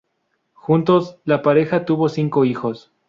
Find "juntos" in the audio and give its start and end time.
0.53-1.19